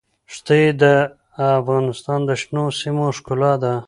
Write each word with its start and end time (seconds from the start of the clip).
ښتې 0.33 0.61
د 0.81 0.83
افغانستان 1.59 2.19
د 2.25 2.31
شنو 2.41 2.65
سیمو 2.79 3.07
ښکلا 3.17 3.53
ده. 3.63 3.73